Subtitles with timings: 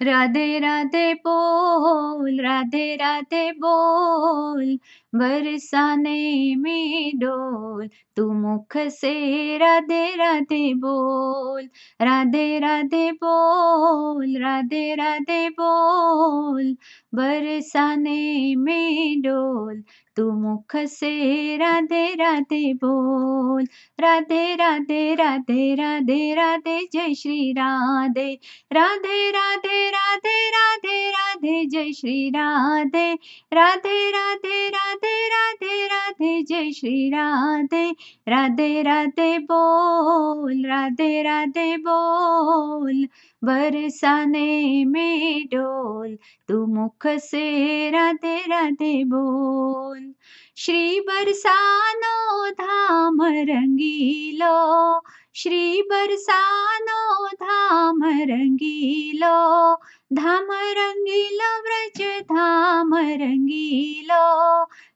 [0.00, 4.78] राधे राधे बोल राधे राधे बोल।
[5.12, 9.12] बरसाने में डोल तू मुख से
[9.58, 11.68] राधे राधे बोल
[12.00, 16.74] राधे राधे बोल राधे राधे बोल
[17.14, 19.82] बरसाने में डोल
[20.16, 23.66] तू मुख से राधे राधे बोल
[23.98, 28.32] राधे राधे राधे राधे राधे जय श्री राधे
[28.72, 33.12] राधे राधे राधे राधे राधे जय श्री राधे
[33.52, 34.57] राधे राधे
[36.72, 37.90] श्री राधे
[38.28, 43.08] राधे राधे बोल, राधे राधे बोल।
[43.44, 46.18] बरसाने में डोल,
[46.48, 50.14] तू मुख से राधे राधे बोल।
[50.56, 55.02] श्री बरसानो धाम रंगीलो
[55.34, 59.74] श्री बरसानो धाम रंगीलो
[60.12, 64.37] धाम रंगीलो व्रज धाम रंगीलो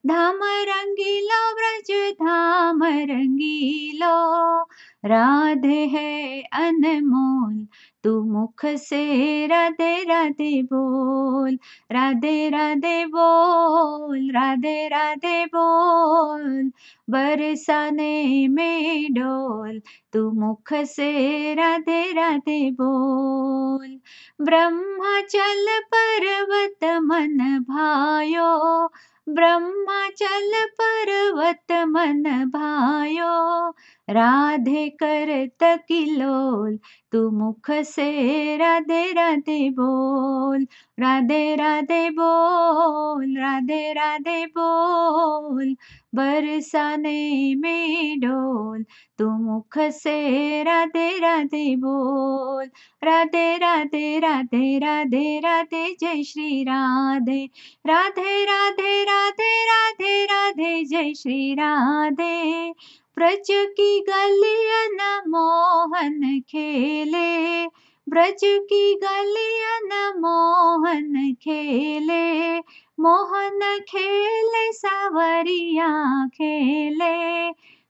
[0.07, 4.63] धाम रंगीलो व्रज धाम रंगीलो
[5.05, 7.67] राधे है अनमोल,
[8.05, 11.59] तू मुख से राधे राधे बोल।
[11.93, 16.73] राधे राधे बोल, राधे राधे बोल।
[17.11, 19.81] बरसाने में डोल,
[20.13, 24.01] तू मुख से राधे राधे बोल।
[24.41, 28.91] ब्रह्माचल पर्वत मन भायो
[29.27, 33.71] ब्रह्माचल पर्वत मन भायो,
[34.11, 36.79] राधे कर तकिलोल
[37.13, 40.67] तू मुख से राधे राधे बोल,
[41.01, 45.75] राधे राधे बोल, राधे राधे बोल।
[46.15, 48.85] बरसाने में डोल
[49.19, 52.65] तू मुख से राधे राधे बोल।
[53.05, 57.51] राधे राधे राधे राधे राधे, जय श्री राधे।
[57.87, 62.71] राधे राधे राधे राधे राधे, जय श्री राधे।
[63.17, 67.67] ब्रज की गलियन मोहन खेले।
[68.09, 72.59] ब्रज की गलियन मोहन खेले।
[72.99, 75.89] मोहन खेले सावरिया
[76.35, 77.15] खेले।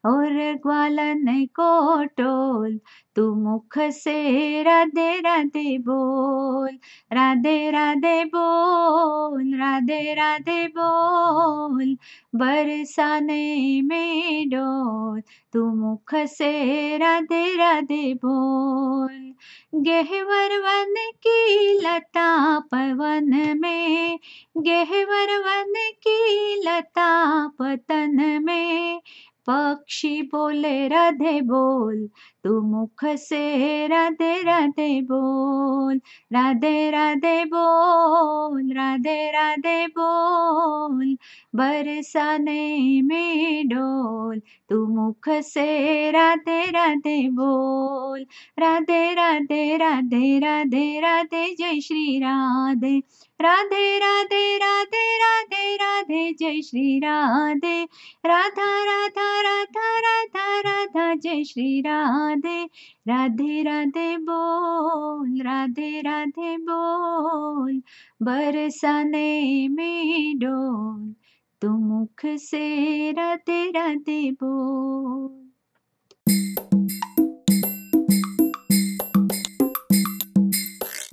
[0.04, 2.80] और ग्वालन को टोल।
[3.16, 6.78] तू मुख से राधे राधे बोल,
[7.12, 11.96] राधे राधे बोल, राधे राधे बोल।
[12.34, 16.52] बरसाने में डोल तू मुख से
[16.96, 19.34] राधे राधे बोल।
[19.74, 24.18] गेहवर वन की लता पवन में,
[24.58, 29.00] गेहवर वन की लता पतन में
[29.50, 32.08] पक्षी बोले, राधे बोल।
[32.44, 36.00] तू मुख से राधे राधे बोल।
[36.32, 41.16] राधे राधे बोल, राधे राधे बोल।
[41.54, 48.26] बरसाने में डोल। तू मुख से राधे राधे बोल।
[48.58, 53.02] राधे राधे राधे राधे राधे, जय श्री राधे।
[53.40, 57.84] राधे राधे राधे राधे राधे, जय श्री राधे।
[58.26, 62.64] राधा राधा राधा राधा राधा, जय श्री राधे।
[63.08, 67.82] राधे राधे बोल, राधे राधे बोल।
[68.22, 71.14] बरसाने में डोल,
[71.60, 75.51] तू मुख से राधे राधे बोल।